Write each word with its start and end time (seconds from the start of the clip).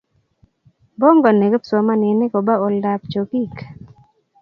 bongonii 0.99 1.51
kipsomaninik 1.53 2.31
koba 2.33 2.53
oldaab 2.65 3.01
chokik 3.11 3.55